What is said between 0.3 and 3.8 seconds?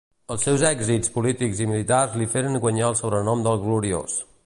Els seus èxits polítics i militars li feren guanyar el sobrenom del